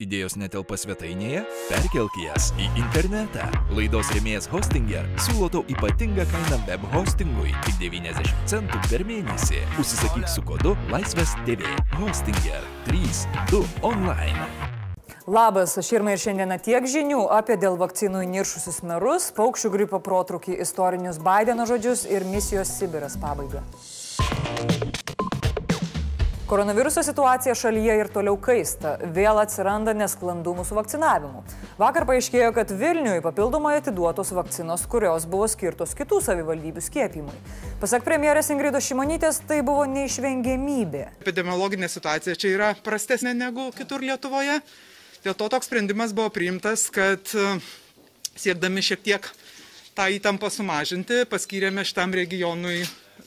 Idėjos 0.00 0.32
netelpa 0.40 0.78
svetainėje? 0.80 1.42
Perkelk 1.68 2.14
jas 2.22 2.46
į 2.56 2.70
internetą. 2.80 3.44
Laidos 3.76 4.08
rėmėjas 4.14 4.46
Hostinger 4.48 5.04
siūlo 5.26 5.50
tau 5.52 5.60
ypatingą 5.68 6.24
kainą 6.30 6.56
web 6.70 6.86
hostingui- 6.94 7.52
tik 7.66 7.76
90 7.82 8.32
centų 8.48 8.80
per 8.88 9.04
mėnesį. 9.04 9.60
Užsisakyk 9.76 10.24
su 10.24 10.40
kodu 10.40 10.72
Laisvės 10.88 11.34
TV. 11.44 11.68
Hostinger 11.98 12.64
32 12.88 13.60
online. 13.82 14.48
Labas, 15.26 15.76
aš 15.76 15.92
Irma 15.92 16.16
ir 16.16 16.24
šiandieną 16.24 16.56
tiek 16.64 16.82
žinių 16.82 17.20
apie 17.36 17.60
dėl 17.60 17.76
vakcinų 17.76 18.24
įniršusius 18.24 18.80
merus, 18.82 19.30
paukščių 19.36 19.70
gripo 19.70 20.00
protrukį, 20.00 20.56
istorinius 20.64 21.20
Bideno 21.20 21.68
žodžius 21.68 22.08
ir 22.08 22.24
misijos 22.24 22.72
Sibiras 22.72 23.20
pabaigą. 23.20 23.60
Koronaviruso 26.50 27.02
situacija 27.02 27.54
šalyje 27.54 27.94
ir 28.00 28.08
toliau 28.10 28.34
kaista. 28.42 28.96
Vėl 29.14 29.38
atsiranda 29.38 29.92
nesklandumų 29.94 30.64
su 30.66 30.74
vakcinavimu. 30.74 31.44
Vakar 31.78 32.02
paaiškėjo, 32.08 32.48
kad 32.56 32.72
Vilniui 32.74 33.20
papildomai 33.22 33.76
atiduotos 33.78 34.32
vakcinos, 34.34 34.82
kurios 34.90 35.28
buvo 35.30 35.46
skirtos 35.46 35.94
kitų 35.94 36.18
savivaldybių 36.26 36.82
skiepimui. 36.82 37.36
Pasak 37.78 38.02
premjerės 38.02 38.50
Ingrido 38.50 38.80
Šimonytės, 38.82 39.38
tai 39.46 39.60
buvo 39.62 39.84
neišvengiamybė. 39.92 41.04
Epidemiologinė 41.22 41.86
situacija 41.92 42.34
čia 42.34 42.50
yra 42.56 42.72
prastesnė 42.82 43.36
negu 43.38 43.68
kitur 43.78 44.02
Lietuvoje. 44.02 44.58
Dėl 45.22 45.36
to 45.38 45.46
toks 45.54 45.70
sprendimas 45.70 46.10
buvo 46.18 46.32
priimtas, 46.34 46.88
kad 46.90 47.30
e, 47.30 47.60
siekdami 48.34 48.82
šiek 48.88 49.06
tiek 49.06 49.30
tą 49.94 50.08
įtampą 50.18 50.50
sumažinti, 50.50 51.22
paskyrėme 51.30 51.86
šitam 51.86 52.18
regionui 52.18 52.80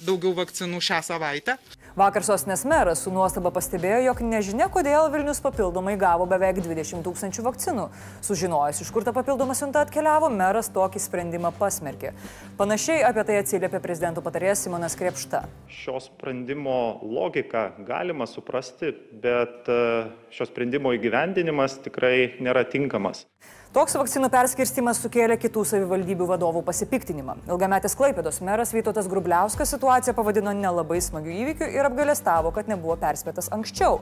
daugiau 0.04 0.36
vakcinų 0.44 0.84
šią 0.84 1.00
savaitę. 1.08 1.56
Vakar 1.94 2.26
sostinės 2.26 2.64
meras 2.66 3.04
su 3.06 3.12
nuostaba 3.14 3.52
pastebėjo, 3.54 4.00
jog 4.08 4.22
nežinia, 4.26 4.66
kodėl 4.74 5.12
Vilnius 5.14 5.38
papildomai 5.46 5.94
gavo 6.02 6.26
beveik 6.26 6.58
20 6.66 7.04
tūkstančių 7.06 7.44
vakcinų. 7.46 7.84
Sužinojęs, 8.26 8.80
iš 8.82 8.90
kur 8.96 9.06
ta 9.06 9.14
papildoma 9.14 9.54
siunta 9.54 9.84
atkeliavo, 9.86 10.32
meras 10.34 10.72
tokį 10.74 11.04
sprendimą 11.04 11.52
pasmerkė. 11.60 12.16
Panašiai 12.58 13.06
apie 13.06 13.28
tai 13.28 13.38
atsiliepė 13.44 13.78
prezidento 13.84 14.26
patarėjas 14.26 14.66
Simonas 14.66 14.98
Krepšta. 14.98 15.44
Šio 15.70 16.02
sprendimo 16.02 16.98
logiką 17.06 17.68
galima 17.86 18.26
suprasti, 18.26 18.90
bet 19.22 19.70
e, 19.70 20.08
šio 20.34 20.50
sprendimo 20.50 20.96
įgyvendinimas 20.98 21.78
tikrai 21.86 22.40
nėra 22.42 22.66
tinkamas. 22.74 23.28
Toks 23.74 23.96
vakcinų 23.98 24.28
perskirstimas 24.30 25.00
sukėlė 25.02 25.34
kitų 25.42 25.64
savivaldybių 25.66 26.28
vadovų 26.30 26.60
pasipiktinimą. 26.68 27.34
Ilgametis 27.50 27.96
Klaipėdos 27.98 28.38
meras 28.46 28.70
Vytautas 28.70 29.08
Grubliauskas 29.10 29.74
situaciją 29.74 30.14
pavadino 30.14 30.54
nelabai 30.54 31.00
smagių 31.02 31.34
įvykių 31.40 31.72
ir 31.74 31.90
apgalėstavo, 31.90 32.52
kad 32.54 32.70
nebuvo 32.70 33.00
perspėtas 33.02 33.50
anksčiau. 33.56 33.98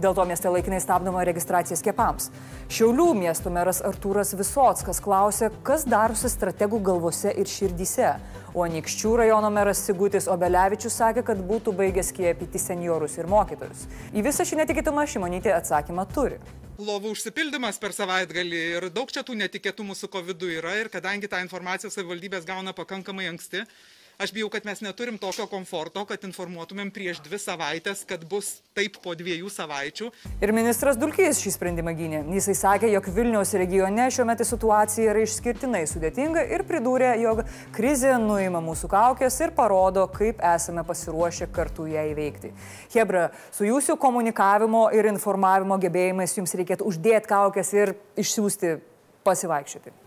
Dėl 0.00 0.16
to 0.16 0.24
mieste 0.30 0.48
laikinai 0.48 0.80
stabdoma 0.80 1.26
registracija 1.28 1.76
skiepams. 1.76 2.30
Šiaulių 2.72 3.10
miesto 3.20 3.52
meras 3.52 3.82
Artūras 3.84 4.32
Visotskas 4.32 5.04
klausė, 5.04 5.52
kas 5.60 5.84
darosi 5.84 6.32
strategų 6.32 6.80
galvose 6.80 7.36
ir 7.36 7.52
širdyse. 7.52 8.14
O 8.52 8.66
Nikščių 8.68 9.14
rajono 9.16 9.48
meras 9.48 9.80
Sigutis 9.86 10.26
Obelevičius 10.28 10.98
sakė, 11.00 11.22
kad 11.24 11.38
būtų 11.48 11.72
baigęs 11.78 12.10
skiepyti 12.12 12.60
seniorus 12.60 13.16
ir 13.16 13.30
mokytojus. 13.32 13.86
Į 14.12 14.26
visą 14.26 14.44
šį 14.44 14.60
netikėtumą 14.60 15.06
Šimonytė 15.08 15.54
atsakymą 15.56 16.04
turi 16.12 16.40
lovų 16.82 17.12
užsipildymas 17.14 17.78
per 17.78 17.92
savaitgalį 17.94 18.60
ir 18.76 18.86
daug 18.94 19.10
čia 19.12 19.22
tų 19.26 19.36
netikėtumų 19.38 19.94
su 19.96 20.08
COVID 20.10 20.44
yra 20.48 20.74
ir 20.80 20.90
kadangi 20.92 21.28
tą 21.30 21.42
informaciją 21.44 21.92
savivaldybės 21.92 22.46
gauna 22.48 22.72
pakankamai 22.76 23.28
anksti, 23.30 23.62
Aš 24.22 24.30
bijau, 24.32 24.46
kad 24.48 24.62
mes 24.64 24.80
neturim 24.80 25.16
tokio 25.18 25.48
komforto, 25.50 26.04
kad 26.06 26.22
informuotumėm 26.22 26.92
prieš 26.94 27.18
dvi 27.24 27.40
savaitės, 27.42 28.04
kad 28.06 28.22
bus 28.30 28.52
taip 28.76 29.00
po 29.02 29.16
dviejų 29.18 29.48
savaičių. 29.50 30.10
Ir 30.38 30.52
ministras 30.54 30.94
Dulkys 31.00 31.40
šį 31.42 31.50
sprendimą 31.56 31.90
gynė. 31.98 32.20
Jisai 32.36 32.54
sakė, 32.54 32.86
jog 32.92 33.08
Vilniaus 33.16 33.50
regione 33.58 34.04
šiuo 34.14 34.28
metu 34.28 34.46
situacija 34.46 35.10
yra 35.10 35.24
išskirtinai 35.26 35.80
sudėtinga 35.90 36.44
ir 36.54 36.62
pridūrė, 36.68 37.16
jog 37.18 37.42
krizė 37.74 38.12
nuima 38.22 38.60
mūsų 38.62 38.92
kaukės 38.92 39.40
ir 39.42 39.56
parodo, 39.56 40.06
kaip 40.14 40.38
esame 40.52 40.86
pasiruošę 40.86 41.50
kartu 41.50 41.88
ją 41.90 42.04
įveikti. 42.12 42.52
Hebra, 42.94 43.24
su 43.50 43.66
jūsų 43.66 43.98
komunikavimo 44.06 44.84
ir 44.94 45.10
informavimo 45.10 45.80
gebėjimais 45.82 46.38
jums 46.38 46.54
reikėtų 46.62 46.86
uždėti 46.92 47.34
kaukės 47.34 47.74
ir 47.74 47.96
išsiųsti 48.22 48.76
pasivaikščioti. 49.26 50.01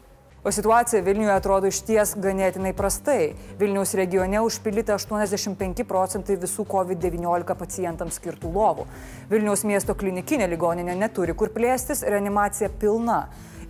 O 0.46 0.52
situacija 0.52 1.02
Vilniuje 1.02 1.32
atrodo 1.34 1.66
išties 1.66 2.12
ganėtinai 2.22 2.70
prastai. 2.78 3.32
Vilniaus 3.58 3.96
regione 3.98 4.44
užpildyta 4.46 4.94
85 4.94 5.82
procentai 5.90 6.36
visų 6.38 6.68
COVID-19 6.70 7.56
pacientams 7.58 8.20
skirtų 8.22 8.52
lovų. 8.54 8.86
Vilniaus 9.32 9.66
miesto 9.66 9.96
klinikinė 9.98 10.46
ligoninė 10.52 10.94
neturi 11.00 11.34
kur 11.34 11.50
plėstis, 11.50 12.06
reanimacija 12.06 12.70
pilna. 12.70 13.24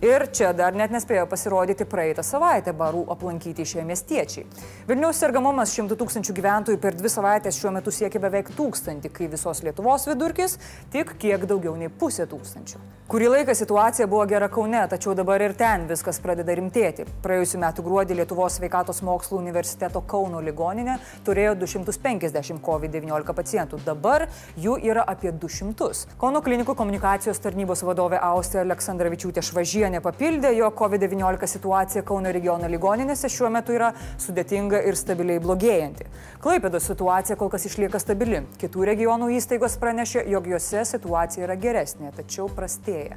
Ir 0.04 0.26
čia 0.28 0.50
dar 0.52 0.74
net 0.76 0.92
nespėjo 0.92 1.24
pasirodyti 1.30 1.86
praeitą 1.88 2.20
savaitę 2.26 2.74
barų 2.76 3.06
aplankyti 3.14 3.64
šie 3.64 3.84
miestiečiai. 3.88 4.44
Vilniaus 4.88 5.16
sergamumas 5.22 5.72
100 5.72 5.96
tūkstančių 5.96 6.34
gyventojų 6.36 6.80
per 6.82 6.98
dvi 6.98 7.08
savaitės 7.08 7.56
šiuo 7.56 7.72
metu 7.72 7.94
siekia 7.94 8.20
beveik 8.20 8.50
tūkstantį, 8.58 9.08
kai 9.16 9.30
visos 9.32 9.62
Lietuvos 9.64 10.04
vidurkis 10.10 10.58
tik 10.92 11.14
kiek 11.22 11.46
daugiau 11.48 11.72
nei 11.80 11.88
pusė 11.88 12.28
tūkstančių. 12.28 12.82
Kurį 13.06 13.30
laiką 13.32 13.54
situacija 13.56 14.08
buvo 14.10 14.26
gera 14.28 14.50
Kaune, 14.52 14.82
tačiau 14.90 15.14
dabar 15.16 15.40
ir 15.40 15.54
ten 15.56 15.86
viskas 15.88 16.18
pradeda 16.20 16.52
rimtėti. 16.58 17.06
Praėjusiu 17.24 17.62
metu 17.62 17.84
gruodį 17.86 18.18
Lietuvos 18.20 18.58
sveikatos 18.58 19.00
mokslo 19.06 19.38
universiteto 19.40 20.02
Kauno 20.04 20.42
ligoninė 20.44 20.98
turėjo 21.24 21.54
250 21.62 22.60
COVID-19 22.66 23.36
pacientų, 23.38 23.80
dabar 23.86 24.26
jų 24.60 24.76
yra 24.90 25.06
apie 25.08 25.32
200. 25.32 26.18
Kauno 26.20 26.42
klinikų 26.44 26.76
komunikacijos 26.76 27.40
tarnybos 27.40 27.86
vadovė 27.86 28.20
Austė 28.26 28.64
Aleksandраvičiūtė 28.66 29.44
Švažė 29.46 29.85
Šukienė 29.86 30.00
papildė, 30.02 30.48
jo 30.58 30.66
COVID-19 30.74 31.46
situacija 31.46 32.00
Kauno 32.02 32.32
regiono 32.34 32.66
ligoninėse 32.66 33.28
šiuo 33.30 33.52
metu 33.54 33.70
yra 33.76 33.92
sudėtinga 34.18 34.80
ir 34.82 34.98
stabiliai 34.98 35.38
blogėjanti. 35.44 36.08
Klaipėdos 36.42 36.88
situacija 36.90 37.36
kol 37.38 37.52
kas 37.52 37.68
išlieka 37.68 38.00
stabili. 38.02 38.40
Kitų 38.58 38.82
regionų 38.90 39.28
įstaigos 39.36 39.78
pranešė, 39.78 40.24
jog 40.32 40.50
juose 40.50 40.82
situacija 40.90 41.46
yra 41.46 41.54
geresnė, 41.54 42.10
tačiau 42.18 42.48
prastėja. 42.50 43.14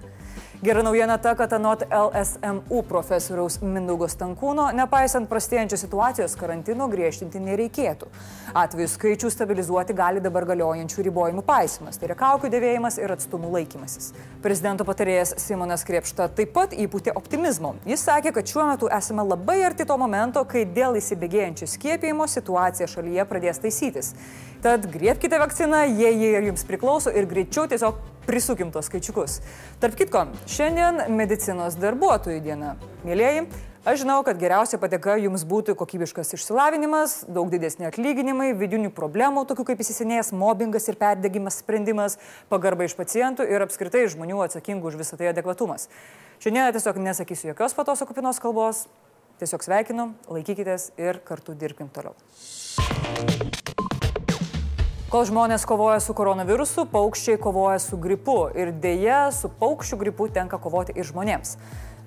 Gera 0.62 0.82
naujiena 0.84 1.18
ta, 1.18 1.36
kad 1.36 1.54
anot 1.54 1.84
LSMU 1.88 2.82
profesoriaus 2.84 3.62
Mindaugo 3.64 4.10
Stankūno, 4.12 4.66
nepaisant 4.76 5.30
prastėjančios 5.32 5.86
situacijos, 5.86 6.34
karantino 6.36 6.90
griežtinti 6.92 7.40
nereikėtų. 7.40 8.10
Atvejų 8.60 8.90
skaičių 8.92 9.32
stabilizuoti 9.32 9.96
gali 9.96 10.20
dabar 10.20 10.44
galiojančių 10.50 11.06
ribojimų 11.08 11.46
paisimas, 11.48 11.96
tai 11.96 12.10
yra 12.10 12.18
kaukių 12.20 12.52
dėvėjimas 12.52 13.00
ir 13.00 13.16
atstumų 13.16 13.54
laikymasis. 13.54 14.10
Prezidento 14.44 14.84
patarėjas 14.84 15.32
Simonas 15.40 15.88
Kriepšta 15.88 16.28
taip 16.36 16.52
pat 16.58 16.76
įpūtė 16.76 17.16
optimizmo. 17.16 17.78
Jis 17.88 18.04
sakė, 18.12 18.36
kad 18.36 18.52
šiuo 18.52 18.68
metu 18.74 18.92
esame 18.92 19.24
labai 19.30 19.62
arti 19.64 19.88
to 19.88 19.96
momento, 19.96 20.44
kai 20.44 20.66
dėl 20.68 21.00
įsibėgėjančių 21.00 21.72
skiepijimo 21.72 22.28
situacija 22.28 22.92
šalyje 22.92 23.30
pradės 23.32 23.64
taisytis. 23.64 24.12
Tad 24.62 24.92
griebkite 24.92 25.40
vakciną, 25.40 25.78
jei 25.96 26.20
jie 26.20 26.40
jums 26.44 26.66
priklauso 26.68 27.12
ir 27.16 27.24
greičiau 27.32 27.64
tiesiog 27.72 27.96
prisukim 28.28 28.74
tos 28.76 28.90
skaičiukus. 28.90 29.38
Tarp 29.80 29.96
kitko, 29.96 30.26
šiandien 30.52 31.06
medicinos 31.16 31.78
darbuotojų 31.80 32.42
diena. 32.44 32.74
Mėlyjeji, 33.08 33.46
aš 33.88 34.02
žinau, 34.02 34.18
kad 34.28 34.36
geriausia 34.42 34.76
pateka 34.82 35.16
jums 35.24 35.46
būtų 35.48 35.78
kokybiškas 35.80 36.36
išsilavinimas, 36.36 37.14
daug 37.32 37.48
didesni 37.54 37.88
atlyginimai, 37.88 38.50
vidinių 38.60 38.92
problemų, 39.00 39.46
tokių 39.48 39.70
kaip 39.72 39.86
įsisenėjęs 39.86 40.34
mobbingas 40.36 40.92
ir 40.92 41.00
perdegimas 41.00 41.62
sprendimas, 41.64 42.20
pagarba 42.52 42.84
iš 42.84 42.98
pacientų 43.00 43.48
ir 43.48 43.64
apskritai 43.64 44.10
žmonių 44.12 44.44
atsakingų 44.50 44.92
už 44.92 45.00
visą 45.00 45.16
tai 45.22 45.32
adekvatumas. 45.32 45.88
Šiandien 46.44 46.76
tiesiog 46.76 47.00
nesakysiu 47.08 47.54
jokios 47.54 47.80
patoso 47.80 48.04
kupinos 48.12 48.44
kalbos, 48.44 48.90
tiesiog 49.40 49.64
sveikinu, 49.64 50.12
laikykitės 50.28 50.92
ir 51.00 51.24
kartu 51.24 51.56
dirbkim 51.56 51.88
toliau. 51.96 52.20
Kol 55.10 55.24
žmonės 55.26 55.64
kovoja 55.66 55.98
su 56.06 56.14
koronavirusu, 56.14 56.84
paukščiai 56.92 57.40
kovoja 57.42 57.80
su 57.82 57.98
gripu 57.98 58.44
ir 58.54 58.70
dėja 58.78 59.32
su 59.34 59.50
paukščių 59.50 59.98
gripu 60.04 60.28
tenka 60.30 60.60
kovoti 60.62 60.94
ir 60.94 61.08
žmonėms. 61.08 61.56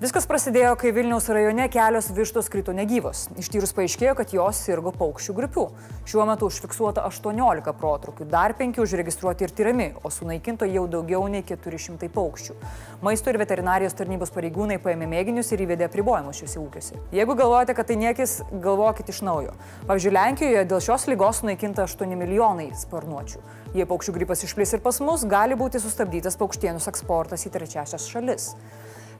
Viskas 0.03 0.25
prasidėjo, 0.27 0.73
kai 0.75 0.89
Vilniaus 0.91 1.29
rajone 1.31 1.63
kelios 1.71 2.09
vištos 2.11 2.49
krito 2.51 2.73
negyvos. 2.75 3.21
Ištyrus 3.39 3.71
paaiškėjo, 3.71 4.17
kad 4.19 4.33
jos 4.35 4.57
sirgo 4.65 4.91
paukščių 4.91 5.35
gripu. 5.37 5.63
Šiuo 6.03 6.25
metu 6.27 6.49
užfiksuota 6.51 7.05
18 7.07 7.71
protrukių, 7.79 8.27
dar 8.27 8.51
5 8.59 8.81
užregistruoti 8.83 9.47
ir 9.47 9.55
tyriami, 9.55 9.87
o 10.03 10.11
sunaikinto 10.11 10.67
jau 10.67 10.83
daugiau 10.91 11.23
nei 11.31 11.39
400 11.47 12.11
paukščių. 12.17 12.57
Maisto 13.07 13.31
ir 13.31 13.39
veterinarijos 13.39 13.95
tarnybos 13.95 14.35
pareigūnai 14.35 14.81
paėmė 14.83 15.07
mėginius 15.07 15.55
ir 15.55 15.63
įvedė 15.69 15.87
apribojimus 15.87 16.43
šiuose 16.43 16.59
ūkiuose. 16.65 16.99
Jeigu 17.15 17.39
galvojate, 17.39 17.79
kad 17.79 17.87
tai 17.87 18.01
niekis, 18.03 18.41
galvokit 18.51 19.15
iš 19.15 19.23
naujo. 19.23 19.55
Pavyzdžiui, 19.87 20.17
Lenkijoje 20.19 20.67
dėl 20.67 20.83
šios 20.83 21.07
lygos 21.13 21.45
sunaikinta 21.45 21.87
8 21.87 22.17
milijonai 22.19 22.73
sparnuočių. 22.75 23.47
Jei 23.79 23.87
paukščių 23.87 24.19
gripas 24.19 24.43
išplis 24.43 24.75
ir 24.75 24.83
pas 24.83 24.99
mus, 24.99 25.23
gali 25.23 25.55
būti 25.55 25.79
sustabdytas 25.79 26.35
paukštienus 26.43 26.91
eksportas 26.91 27.47
į 27.47 27.55
trečiasias 27.55 28.11
šalis. 28.11 28.51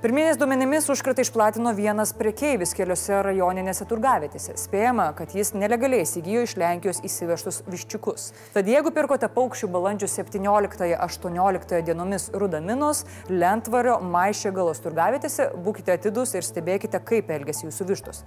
Pirminiais 0.04 0.36
duomenimis 0.36 0.90
užkratą 0.92 1.24
išplatino 1.24 1.72
vienas 1.72 2.10
prekeivis 2.20 2.74
keliose 2.76 3.22
rajoninėse 3.24 3.86
turgavietėse. 3.88 4.58
Spėjama, 4.60 5.06
kad 5.16 5.32
jis 5.32 5.54
nelegaliai 5.56 6.04
įsigijo 6.04 6.42
iš 6.44 6.58
Lenkijos 6.60 6.98
įsivežtus 7.08 7.62
viščiukus. 7.72 8.26
Tad 8.52 8.68
jeigu 8.68 8.92
pirkote 8.92 9.30
paukščių 9.32 9.70
balandžio 9.72 10.10
17-18 10.12 11.80
dienomis 11.88 12.26
rudaminos, 12.36 13.06
lentvario, 13.32 13.94
maišė 14.04 14.52
galos 14.58 14.84
turgavietėse, 14.84 15.46
būkite 15.64 15.96
atidus 15.96 16.36
ir 16.36 16.44
stebėkite, 16.44 17.00
kaip 17.00 17.32
elgesi 17.32 17.70
jūsų 17.70 17.88
vištos. 17.94 18.22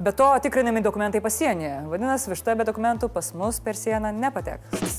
Be 0.00 0.16
to, 0.16 0.30
tikrinami 0.48 0.80
dokumentai 0.80 1.20
pasienyje. 1.20 1.74
Vadinasi, 1.92 2.32
višta 2.32 2.56
be 2.56 2.64
dokumentų 2.64 3.12
pas 3.12 3.34
mus 3.36 3.60
per 3.60 3.76
sieną 3.76 4.14
nepateks. 4.16 4.96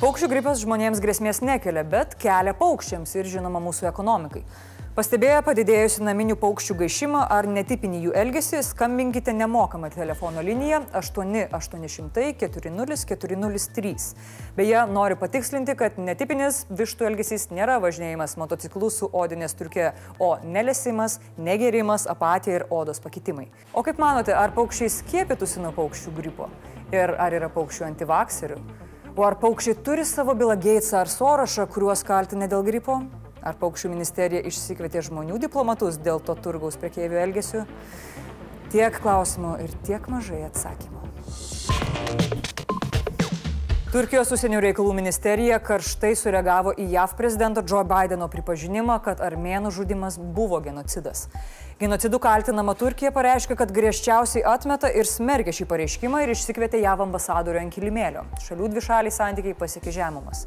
Paukščių 0.00 0.32
gripas 0.32 0.64
žmonėms 0.64 1.04
grėsmės 1.04 1.44
nekelia, 1.44 1.84
bet 1.84 2.16
kelia 2.16 2.56
paukščiams 2.56 3.12
ir 3.20 3.28
žinoma 3.36 3.60
mūsų 3.60 3.92
ekonomikai. 3.92 4.46
Pastebėję 4.98 5.44
padidėjusi 5.46 6.02
naminių 6.02 6.34
paukščių 6.42 6.74
gaišimą 6.80 7.20
ar 7.30 7.46
netipinį 7.46 7.98
jų 8.02 8.14
elgesį, 8.18 8.64
skambinkite 8.66 9.30
nemokamą 9.30 9.92
telefono 9.94 10.42
liniją 10.42 10.80
8800 10.98 12.24
40403. 12.40 13.92
Beje, 14.56 14.80
noriu 14.90 15.14
patikslinti, 15.20 15.76
kad 15.78 16.00
netipinis 16.02 16.64
vištų 16.80 17.06
elgesys 17.12 17.46
nėra 17.54 17.76
važinėjimas 17.84 18.34
motociklu 18.42 18.90
su 18.90 19.06
odinės 19.20 19.54
turkė, 19.60 19.92
o 20.18 20.32
nelesimas, 20.42 21.20
negerimas, 21.38 22.08
apatija 22.10 22.58
ir 22.58 22.66
odos 22.80 22.98
pakitimai. 23.04 23.46
O 23.70 23.86
kaip 23.86 24.02
manote, 24.02 24.34
ar 24.34 24.50
paukščiai 24.58 24.90
skiepytųsi 24.96 25.62
nuo 25.62 25.70
paukščių 25.78 26.16
gripo? 26.18 26.50
Ir 26.90 27.14
ar 27.14 27.38
yra 27.38 27.52
paukščių 27.54 27.86
antivakserių? 27.92 28.58
O 29.14 29.30
ar 29.30 29.38
paukščiai 29.38 29.78
turi 29.78 30.02
savo 30.02 30.34
Bilą 30.34 30.58
Geitsą 30.58 31.04
ar 31.04 31.14
Sorošą, 31.14 31.70
kuriuos 31.70 32.02
kaltinė 32.02 32.50
dėl 32.50 32.66
gripo? 32.66 32.98
Ar 33.48 33.56
paukščių 33.56 33.88
ministerija 33.94 34.44
išsikvietė 34.44 35.00
žmonių 35.06 35.38
diplomatus 35.40 35.96
dėl 36.04 36.20
to 36.20 36.34
turgaus 36.44 36.76
prekeivių 36.76 37.16
elgesių? 37.22 37.62
Tiek 38.68 38.98
klausimų 39.00 39.54
ir 39.64 39.72
tiek 39.88 40.04
mažai 40.12 40.42
atsakymų. 40.50 41.00
Turkijos 43.88 44.34
užsienio 44.36 44.60
reikalų 44.60 44.92
ministerija 44.98 45.56
karštai 45.64 46.10
sureagavo 46.20 46.74
į 46.76 46.90
JAV 46.92 47.14
prezidento 47.16 47.62
Joe 47.64 47.86
Bideno 47.88 48.28
pripažinimą, 48.28 48.98
kad 49.06 49.22
armėnų 49.24 49.72
žudimas 49.72 50.18
buvo 50.20 50.60
genocidas. 50.60 51.24
Genocidų 51.80 52.20
kaltinama 52.20 52.74
Turkija 52.76 53.14
pareiškia, 53.16 53.56
kad 53.56 53.72
griežčiausiai 53.72 54.44
atmeta 54.44 54.92
ir 54.92 55.08
smerkia 55.08 55.56
šį 55.56 55.70
pareiškimą 55.72 56.20
ir 56.26 56.34
išsikvietė 56.34 56.82
JAV 56.84 57.06
ambasadorių 57.06 57.64
ant 57.64 57.78
kilimėlio. 57.78 58.28
Šalių 58.44 58.68
dvišaliai 58.74 59.14
santykiai 59.22 59.56
pasiekė 59.56 59.96
žemumas. 60.02 60.44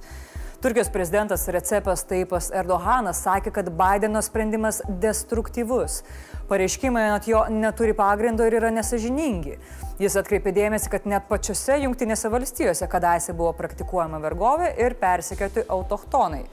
Turkijos 0.62 0.90
prezidentas 0.90 1.48
Recepas 1.48 2.04
Taipas 2.06 2.52
Erdoganas 2.54 3.24
sakė, 3.26 3.50
kad 3.50 3.70
Bideno 3.74 4.20
sprendimas 4.22 4.78
destruktyvus. 5.02 6.04
Pareiškimai 6.52 7.08
ant 7.16 7.26
jo 7.26 7.40
neturi 7.50 7.96
pagrindo 7.98 8.46
ir 8.46 8.60
yra 8.60 8.70
nesažiningi. 8.70 9.56
Jis 9.98 10.20
atkreipė 10.22 10.54
dėmesį, 10.54 10.92
kad 10.94 11.08
net 11.10 11.26
pačiose 11.32 11.80
jungtinėse 11.82 12.30
valstijose 12.30 12.86
kadaise 12.94 13.34
buvo 13.34 13.56
praktikuojama 13.58 14.22
vergovė 14.22 14.70
ir 14.86 14.94
persekioti 15.02 15.66
autochtonai. 15.66 16.44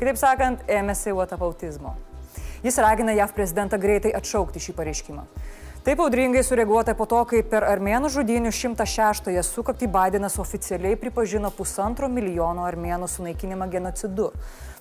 Kitaip 0.00 0.16
sakant, 0.16 0.64
ėmėsi 0.64 1.12
watapautizmo. 1.20 1.92
Jis 2.64 2.80
ragina 2.80 3.12
JAV 3.20 3.36
prezidentą 3.36 3.76
greitai 3.76 4.16
atšaukti 4.16 4.64
šį 4.64 4.78
pareiškimą. 4.80 5.28
Taip 5.86 6.00
audringai 6.02 6.42
sureaguota 6.42 6.92
po 6.98 7.06
to, 7.06 7.20
kai 7.30 7.38
per 7.46 7.62
armėnų 7.62 8.08
žudynių 8.10 8.50
106-ąją 8.50 9.44
sukaktį 9.46 9.86
Bidenas 9.94 10.34
oficialiai 10.42 10.98
pripažino 10.98 11.52
pusantro 11.54 12.08
milijono 12.10 12.66
armėnų 12.66 13.06
sunaikinimą 13.08 13.70
genocidu. 13.70 14.32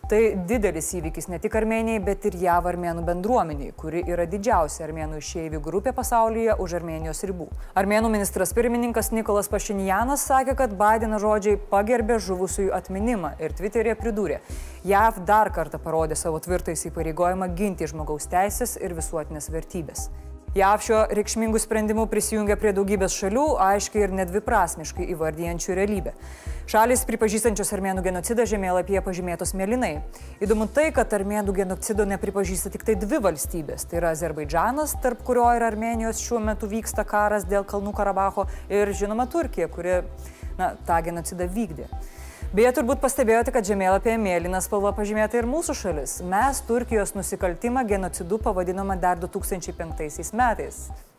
Tai 0.10 0.20
didelis 0.50 0.90
įvykis 0.98 1.26
ne 1.30 1.38
tik 1.44 1.56
Armenijai, 1.60 2.02
bet 2.04 2.26
ir 2.30 2.38
JAV 2.42 2.70
armėnų 2.72 3.06
bendruomeniai, 3.06 3.74
kuri 3.78 4.02
yra 4.08 4.26
didžiausia 4.30 4.86
armėnų 4.88 5.22
išeivių 5.22 5.60
grupė 5.64 5.92
pasaulyje 5.96 6.56
už 6.64 6.78
Armenijos 6.80 7.22
ribų. 7.28 7.50
Armėnų 7.78 8.10
ministras 8.14 8.56
pirmininkas 8.58 9.12
Nikolas 9.14 9.52
Pašinjanas 9.54 10.24
sakė, 10.30 10.56
kad 10.60 10.78
Bideno 10.80 11.20
žodžiai 11.22 11.60
pagerbė 11.72 12.22
žuvusiųjų 12.24 12.72
atminimą 12.78 13.36
ir 13.44 13.54
Twitter'e 13.60 13.98
pridūrė, 14.00 14.40
JAV 14.88 15.20
dar 15.28 15.52
kartą 15.52 15.78
parodė 15.84 16.16
savo 16.16 16.40
tvirtą 16.40 16.74
įsipareigojimą 16.74 17.52
ginti 17.60 17.92
žmogaus 17.92 18.32
teisės 18.32 18.80
ir 18.80 18.96
visuotinės 18.98 19.52
vertybės. 19.52 20.08
JAV 20.56 20.82
šiuo 20.82 21.00
reikšmingu 21.12 21.60
sprendimu 21.60 22.06
prisijungia 22.08 22.56
prie 22.58 22.72
daugybės 22.74 23.14
šalių, 23.20 23.44
aiškiai 23.62 24.06
ir 24.06 24.14
nedviprasmiškai 24.16 25.10
įvardyjančių 25.12 25.76
realybę. 25.76 26.14
Šalis 26.72 27.04
pripažįstančios 27.08 27.70
armėnų 27.76 28.02
genocidą 28.06 28.46
žemėlapyje 28.48 29.04
pažymėtos 29.04 29.54
mėlynai. 29.60 29.92
Įdomu 30.44 30.70
tai, 30.72 30.88
kad 30.96 31.14
armėnų 31.14 31.54
genocido 31.60 32.08
nepripažįsta 32.08 32.72
tik 32.74 32.88
tai 32.88 32.96
dvi 33.00 33.20
valstybės. 33.28 33.86
Tai 33.92 34.00
yra 34.02 34.14
Azerbaidžanas, 34.16 34.96
tarp 35.04 35.22
kurio 35.28 35.46
ir 35.56 35.68
Armenijos 35.68 36.24
šiuo 36.24 36.40
metu 36.44 36.72
vyksta 36.72 37.06
karas 37.08 37.48
dėl 37.48 37.68
Kalnų 37.68 37.94
Karabacho 37.96 38.48
ir 38.72 38.96
žinoma 38.96 39.28
Turkija, 39.32 39.68
kuri 39.72 40.02
na, 40.58 40.74
tą 40.88 41.04
genocidą 41.06 41.48
vykdė. 41.52 41.92
Beje, 42.56 42.70
turbūt 42.78 43.02
pastebėjote, 43.04 43.52
kad 43.52 43.68
žemėlapyje 43.68 44.14
mėlyna 44.24 44.62
spalva 44.64 44.94
pažymėta 44.96 45.36
ir 45.36 45.48
mūsų 45.52 45.74
šalis. 45.76 46.14
Mes 46.24 46.62
Turkijos 46.64 47.12
nusikaltimą 47.12 47.84
genocidu 47.90 48.38
pavadinome 48.40 48.96
dar 49.02 49.20
2005 49.20 50.32
metais. 50.32 50.78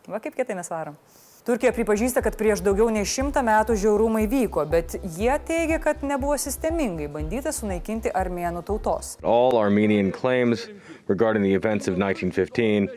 Va 0.09 0.17
kaip 0.23 0.33
kietai 0.33 0.57
mes 0.57 0.71
varom. 0.73 0.97
Turkija 1.45 1.69
pripažįsta, 1.73 2.23
kad 2.25 2.33
prieš 2.37 2.63
daugiau 2.65 2.89
nei 2.89 3.05
šimtą 3.05 3.43
metų 3.45 3.77
žiaurumai 3.77 4.25
vyko, 4.29 4.65
bet 4.69 4.97
jie 5.17 5.35
teigia, 5.45 5.77
kad 5.81 6.01
nebuvo 6.01 6.33
sistemingai 6.41 7.11
bandyta 7.13 7.53
sunaikinti 7.53 8.09
armėnų 8.09 8.65
tautos. 8.65 9.13
All 9.21 9.61
Armenian 9.61 10.09
claims 10.09 10.65
regarding 11.07 11.45
the 11.45 11.53
events 11.53 11.85
of 11.85 12.01
1915 12.01 12.89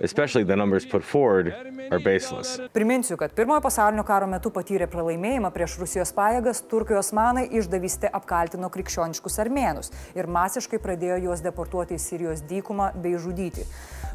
especially 0.00 0.44
the 0.44 0.56
numbers 0.56 0.86
put 0.86 1.04
forward, 1.04 1.54
are 1.90 1.98
baseless. 1.98 2.60
Priminsiu, 2.72 3.16
kad 3.16 3.32
pirmojo 3.34 3.60
pasaulinio 3.64 4.04
karo 4.06 4.26
metu 4.30 4.50
patyrė 4.54 4.88
pralaimėjimą 4.90 5.50
prieš 5.54 5.78
Rusijos 5.82 6.12
pajėgas, 6.16 6.62
Turkijos 6.70 7.12
manai 7.16 7.46
išdavystė 7.58 8.10
apkaltino 8.12 8.70
krikščioniškus 8.72 9.38
armėnus 9.44 9.92
ir 10.18 10.28
masiškai 10.28 10.80
pradėjo 10.84 11.20
juos 11.28 11.44
deportuoti 11.44 11.96
į 11.96 12.02
Sirijos 12.02 12.44
dykumą 12.48 12.92
bei 13.02 13.16
žudyti. 13.18 13.66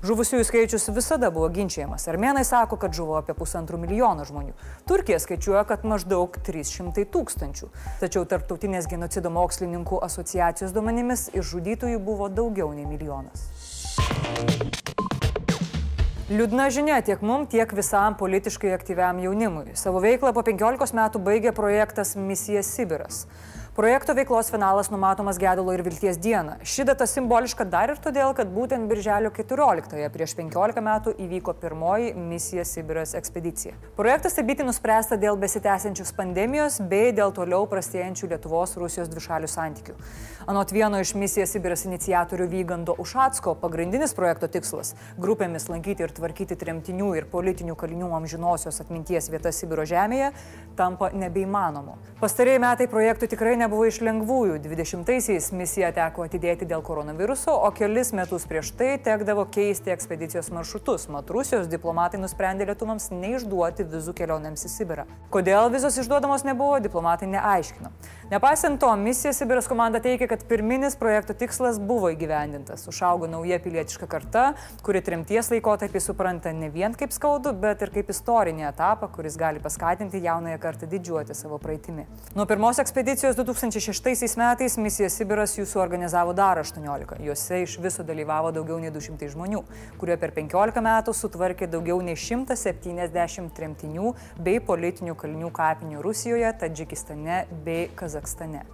Žuvusiųjų 0.03 0.43
skaičius 0.43 0.89
visada 0.91 1.29
buvo 1.31 1.47
ginčiamas. 1.55 2.09
Armenai 2.11 2.43
sako, 2.43 2.75
kad 2.75 2.91
žuvo 2.95 3.15
apie 3.21 3.35
pusantrų 3.37 3.79
milijono 3.85 4.25
žmonių. 4.27 4.51
Turkija 4.89 5.19
skaičiuoja, 5.23 5.63
kad 5.69 5.85
maždaug 5.87 6.35
300 6.43 7.07
tūkstančių. 7.13 7.71
Tačiau 8.03 8.27
Tarptautinės 8.27 8.89
genocido 8.91 9.31
mokslininkų 9.31 10.03
asociacijos 10.03 10.75
duomenimis 10.75 11.29
išžudytųjų 11.31 12.03
buvo 12.03 12.27
daugiau 12.27 12.73
nei 12.75 12.83
milijonas. 12.89 13.47
Liūdna 16.31 16.69
žinia 16.71 17.01
tiek 17.03 17.19
mum, 17.19 17.41
tiek 17.51 17.67
visam 17.75 18.13
politiškai 18.15 18.69
aktyviam 18.71 19.17
jaunimui. 19.19 19.73
Savo 19.75 19.99
veiklą 19.99 20.29
po 20.31 20.39
15 20.47 20.95
metų 20.95 21.19
baigė 21.19 21.51
projektas 21.51 22.13
Misija 22.15 22.61
Sibiras. 22.63 23.25
Projekto 23.75 24.13
veiklos 24.13 24.51
finalas 24.53 24.91
numatomas 24.93 25.39
Gedulo 25.41 25.73
ir 25.73 25.81
Vilties 25.81 26.19
dieną. 26.21 26.59
Ši 26.61 26.83
data 26.85 27.07
simboliška 27.09 27.65
dar 27.65 27.89
ir 27.89 27.97
todėl, 27.97 28.35
kad 28.37 28.51
būtent 28.53 28.85
Birželio 28.85 29.31
14-ąją 29.33 30.11
prieš 30.13 30.35
15 30.37 30.83
metų 30.85 31.13
įvyko 31.17 31.55
pirmoji 31.57 32.11
misija 32.13 32.67
Sibiras 32.69 33.15
ekspedicija. 33.17 33.73
Projektas 33.97 34.35
stebėti 34.35 34.61
nuspręsta 34.67 35.17
dėl 35.17 35.39
besitęsiančios 35.41 36.13
pandemijos 36.13 36.77
bei 36.91 37.09
dėl 37.17 37.33
toliau 37.33 37.65
prastėjančių 37.71 38.29
Lietuvos-Rusijos 38.35 39.09
dvišalių 39.09 39.49
santykių. 39.49 39.97
Anot 40.53 40.75
vieno 40.75 41.01
iš 41.01 41.15
misijos 41.17 41.55
Sibiras 41.57 41.87
iniciatorių 41.89 42.45
Vygando 42.53 42.93
Ušatsko, 43.01 43.55
pagrindinis 43.57 44.13
projekto 44.13 44.51
tikslas- 44.53 44.93
grupėmis 45.25 45.65
lankyti 45.73 46.05
ir 46.05 46.13
tvarkyti 46.13 46.53
tremtinių 46.53 47.17
ir 47.17 47.25
politinių 47.25 47.73
kalinių 47.73 48.13
amžinosios 48.21 48.79
atminties 48.85 49.31
vietas 49.33 49.57
Sibiro 49.57 49.81
žemėje- 49.81 50.31
tampa 50.75 51.09
nebeįmanomu. 51.09 51.97
Pastarėjai 52.21 52.59
metai 52.59 52.87
projektų 52.87 53.33
tikrai 53.33 53.62
nebuvo 53.63 53.87
iš 53.87 54.01
lengvųjų. 54.03 54.57
20-aisiais 54.63 55.49
misiją 55.55 55.89
teko 55.95 56.25
atidėti 56.27 56.67
dėl 56.67 56.83
koronaviruso, 56.85 57.53
o 57.55 57.69
kelis 57.75 58.11
metus 58.15 58.45
prieš 58.49 58.73
tai 58.79 58.95
tekdavo 59.03 59.45
keisti 59.53 59.93
ekspedicijos 59.93 60.51
maršrutus. 60.53 61.07
Mat 61.13 61.31
Rusijos 61.31 61.69
diplomatai 61.71 62.19
nusprendė 62.21 62.67
lietuvams 62.69 63.09
neišduoti 63.13 63.87
vizų 63.93 64.15
kelionėms 64.17 64.67
į 64.67 64.71
Sibirą. 64.73 65.07
Kodėl 65.33 65.71
vizos 65.73 65.97
išduodamos 66.01 66.43
nebuvo, 66.47 66.79
diplomatai 66.83 67.29
neaiškino. 67.31 67.93
Nepaisant 68.33 68.79
to, 68.81 68.89
misija 68.99 69.33
Sibiras 69.35 69.67
komanda 69.69 70.01
teikia, 70.03 70.27
kad 70.31 70.43
pirminis 70.49 70.97
projekto 70.99 71.35
tikslas 71.37 71.79
buvo 71.79 72.11
įgyvendintas. 72.13 72.87
Užaugo 72.89 73.29
nauja 73.29 73.59
pilietiška 73.63 74.07
karta, 74.11 74.45
kuri 74.83 75.03
trimties 75.05 75.51
laikotarpį 75.53 76.01
supranta 76.03 76.51
ne 76.55 76.71
vien 76.73 76.95
kaip 76.97 77.13
skaudu, 77.15 77.53
bet 77.63 77.83
ir 77.85 77.93
kaip 77.93 78.09
istorinį 78.11 78.67
etapą, 78.71 79.11
kuris 79.13 79.37
gali 79.39 79.61
paskatinti 79.63 80.23
jaunąją 80.23 80.59
kartą 80.63 80.89
didžiuoti 80.89 81.37
savo 81.37 81.59
praeitimi. 81.61 82.07
Nuo 82.33 82.47
pirmos 82.49 82.81
ekspedicijos 82.81 83.37
2006 83.53 84.33
metais 84.37 84.75
misija 84.81 85.05
Sibiras 85.13 85.51
jų 85.53 85.67
suorganizavo 85.69 86.33
dar 86.33 86.57
18. 86.57 87.19
Juose 87.21 87.59
iš 87.61 87.75
viso 87.83 88.01
dalyvavo 88.05 88.49
daugiau 88.55 88.79
nei 88.81 88.89
200 88.89 89.29
žmonių, 89.29 89.59
kurie 90.01 90.15
per 90.17 90.33
15 90.33 90.81
metų 90.81 91.13
sutvarkė 91.13 91.67
daugiau 91.69 91.99
nei 92.01 92.17
170 92.17 93.53
tremtinių 93.53 94.15
bei 94.41 94.57
politinių 94.57 95.13
kalinių 95.13 95.53
kapinių 95.53 96.01
Rusijoje, 96.01 96.49
Tadžikistane 96.63 97.43
bei 97.65 97.91
Kazakstane. 97.93 98.65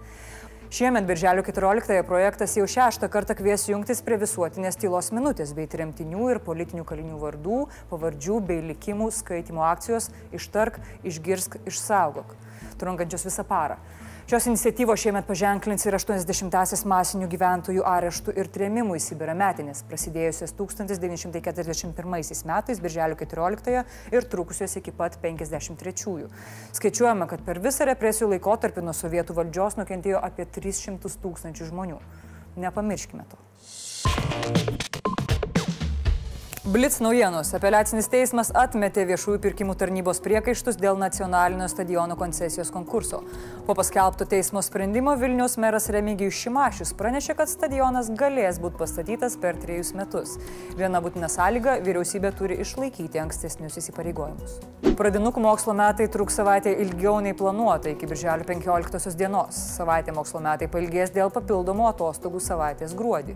Šiemet, 0.70 1.04
birželio 1.04 1.44
14-ąją, 1.44 2.06
projektas 2.08 2.56
jau 2.56 2.64
šeštą 2.64 3.12
kartą 3.12 3.36
kvies 3.36 3.68
jungtis 3.68 4.00
prie 4.06 4.16
visuotinės 4.22 4.80
tylos 4.80 5.12
minutės 5.12 5.52
bei 5.52 5.68
tremtinių 5.68 6.28
ir 6.30 6.44
politinių 6.46 6.88
kalinių 6.88 7.20
vardų, 7.20 7.64
pavardžių 7.92 8.40
bei 8.48 8.62
likimų 8.72 9.12
skaitimo 9.12 9.66
akcijos 9.66 10.08
Ištark, 10.32 10.80
išgirsk, 11.04 11.60
išsaugok, 11.68 12.32
trunkančios 12.80 13.28
visą 13.28 13.44
parą. 13.44 13.82
Šios 14.30 14.44
iniciatyvos 14.46 15.00
šiemet 15.02 15.26
paženklins 15.26 15.82
ir 15.88 15.96
80-asis 15.98 16.84
masinių 16.86 17.26
gyventojų 17.32 17.82
areštų 17.82 18.30
ir 18.38 18.46
trėmimų 18.54 18.94
į 18.94 19.02
Sibirą 19.02 19.34
metinės, 19.34 19.80
prasidėjusios 19.90 20.54
1941 20.54 22.46
metais, 22.46 22.78
birželio 22.84 23.18
14 23.18 23.82
ir 24.14 24.28
trukusios 24.30 24.78
iki 24.78 24.94
pat 24.94 25.18
53-ųjų. 25.18 26.30
Skaičiuojama, 26.78 27.26
kad 27.34 27.42
per 27.42 27.58
visą 27.58 27.90
represijų 27.90 28.30
laikotarpį 28.36 28.86
nuo 28.86 28.94
sovietų 28.94 29.34
valdžios 29.42 29.82
nukentėjo 29.82 30.22
apie 30.22 30.46
300 30.46 31.10
tūkstančių 31.26 31.72
žmonių. 31.74 31.98
Nepamirškime 32.54 33.26
to. 33.34 35.09
Blitz 36.64 36.98
naujienos. 37.00 37.54
Apeliacinis 37.56 38.10
teismas 38.12 38.50
atmetė 38.52 39.06
viešųjų 39.08 39.38
pirkimų 39.40 39.72
tarnybos 39.80 40.18
priekaištus 40.20 40.76
dėl 40.76 40.98
nacionalinio 41.00 41.64
stadiono 41.72 42.18
koncesijos 42.20 42.68
konkurso. 42.74 43.22
Po 43.64 43.72
paskelbto 43.78 44.26
teismo 44.28 44.60
sprendimo 44.60 45.14
Vilnius 45.16 45.56
meras 45.56 45.88
Remigijus 45.88 46.36
Šimašius 46.36 46.92
pranešė, 47.00 47.38
kad 47.38 47.48
stadionas 47.48 48.12
galės 48.12 48.60
būti 48.60 48.76
pastatytas 48.76 49.38
per 49.40 49.56
trejus 49.56 49.94
metus. 49.96 50.36
Viena 50.76 51.00
būtina 51.00 51.32
sąlyga- 51.32 51.78
vyriausybė 51.86 52.36
turi 52.36 52.60
išlaikyti 52.60 53.24
ankstesnius 53.24 53.80
įsipareigojimus. 53.80 54.60
Pradinukų 55.00 55.40
mokslo 55.40 55.72
metai 55.72 56.10
truks 56.12 56.36
savaitę 56.36 56.76
ilgiau 56.76 57.22
nei 57.22 57.32
planuota 57.32 57.88
iki 57.88 58.06
birželio 58.06 58.44
15 58.44 59.16
dienos. 59.16 59.56
Savaitė 59.78 60.12
mokslo 60.12 60.40
metai 60.40 60.68
pailgės 60.68 61.08
dėl 61.08 61.32
papildomų 61.32 61.88
atostogų 61.94 62.38
savaitės 62.38 62.92
gruodį. 62.92 63.34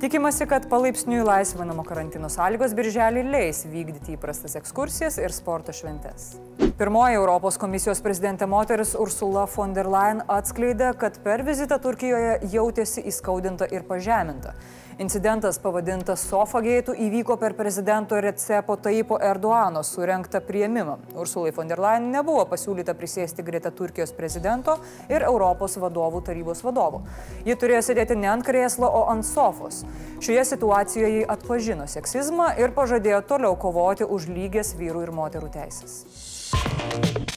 Tikimasi, 0.00 0.46
kad 0.46 0.66
palaipsniui 0.68 1.22
laisvinamo 1.24 1.84
karantino 1.86 2.28
sąlygos 2.54 2.74
birželį 2.78 3.22
leis 3.32 3.64
vykdyti 3.66 4.12
įprastas 4.14 4.54
ekskursijas 4.54 5.16
ir 5.18 5.32
sporto 5.34 5.72
šventes. 5.74 6.36
Pirmoji 6.78 7.16
Europos 7.18 7.58
komisijos 7.58 7.98
prezidentė 7.98 8.46
moteris 8.46 8.92
Ursula 8.94 9.48
von 9.56 9.74
der 9.74 9.88
Leyen 9.90 10.22
atskleidė, 10.30 10.92
kad 10.94 11.18
per 11.24 11.42
vizitą 11.42 11.80
Turkijoje 11.82 12.38
jautėsi 12.52 13.02
įskaudinta 13.10 13.66
ir 13.74 13.82
pažeminta. 13.88 14.54
Incidentas 14.94 15.56
pavadintas 15.58 16.22
Sofageitų 16.28 16.92
įvyko 17.08 17.34
per 17.40 17.56
prezidento 17.58 18.14
Recepo 18.22 18.76
Taipo 18.78 19.18
Erdoano 19.18 19.82
surenktą 19.82 20.38
prieimimą. 20.46 20.94
Ursulai 21.18 21.50
von 21.56 21.66
der 21.66 21.82
Leyen 21.82 22.06
nebuvo 22.12 22.44
pasiūlyta 22.46 22.94
prisėsti 22.94 23.42
greta 23.42 23.72
Turkijos 23.74 24.14
prezidento 24.14 24.76
ir 25.10 25.26
Europos 25.26 25.74
vadovų 25.82 26.22
tarybos 26.30 26.62
vadovo. 26.62 27.02
Ji 27.42 27.58
turėjo 27.58 27.82
sėdėti 27.88 28.14
ne 28.22 28.30
ant 28.36 28.46
krėslo, 28.46 28.86
o 28.86 29.08
ant 29.10 29.26
sofos. 29.26 29.82
Šioje 30.22 30.46
situacijoje 30.54 31.12
ji 31.18 31.28
atpažino 31.36 31.90
seksizmą 31.90 32.52
ir 32.62 32.70
pažadėjo 32.78 33.24
toliau 33.34 33.58
kovoti 33.58 34.06
už 34.06 34.30
lygės 34.30 34.76
vyrų 34.78 35.08
ir 35.08 35.16
moterų 35.18 35.50
teisės. 35.58 37.33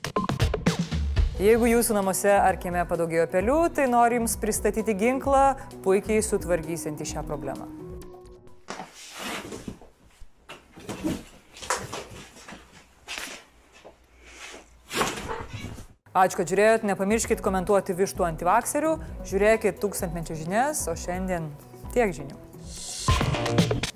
Jeigu 1.37 1.67
jūsų 1.69 1.93
namuose 1.93 2.31
ar 2.33 2.55
kieme 2.57 2.81
padaugėjo 2.89 3.27
pelių, 3.29 3.57
tai 3.77 3.83
noriu 3.85 4.23
Jums 4.23 4.33
pristatyti 4.41 4.95
ginklą, 4.97 5.51
puikiai 5.85 6.23
sutvarkysinti 6.25 7.05
šią 7.05 7.21
problemą. 7.27 7.67
Ačiū, 16.17 16.39
kad 16.39 16.49
žiūrėjot, 16.49 16.87
nepamirškit 16.89 17.43
komentuoti 17.45 17.93
vištų 17.93 18.25
antivakserių, 18.31 18.95
žiūrėkit 19.29 19.77
tūkstantmečio 19.83 20.39
žinias, 20.39 20.87
o 20.89 20.97
šiandien 20.97 21.51
tiek 21.93 22.17
žinių. 22.17 23.86